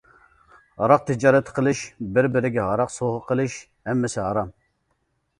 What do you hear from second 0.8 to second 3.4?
ھاراق تىجارىتى قىلىش، بىر-بىرىگە ھاراق سوۋغا